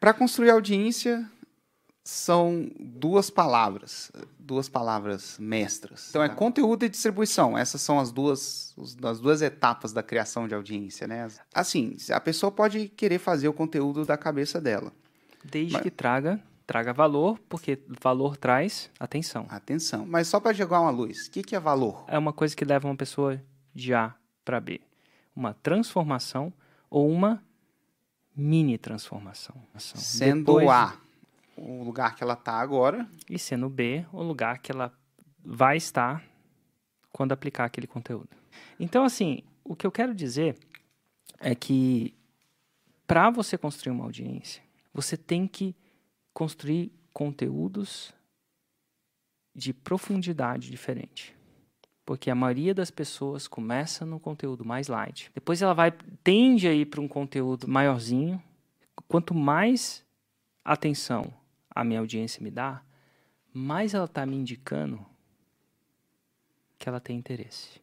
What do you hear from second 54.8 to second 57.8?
light. Depois ela vai tende a ir para um conteúdo